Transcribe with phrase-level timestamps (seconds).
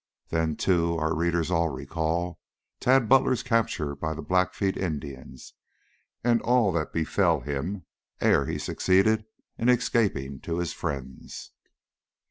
[0.29, 2.39] Then, too, our readers all recall
[2.79, 5.53] Tad Butler's capture by the Blackfeet Indians,
[6.23, 7.85] and all that befell him
[8.19, 9.25] ere he succeeded
[9.59, 11.51] in escaping to his friends.